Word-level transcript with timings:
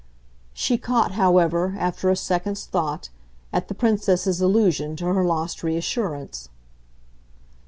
She 0.55 0.79
caught, 0.79 1.11
however, 1.11 1.75
after 1.77 2.09
a 2.09 2.15
second's 2.15 2.65
thought, 2.65 3.09
at 3.53 3.67
the 3.67 3.75
Princess's 3.75 4.41
allusion 4.41 4.95
to 4.95 5.05
her 5.05 5.23
lost 5.23 5.61
reassurance. 5.61 6.49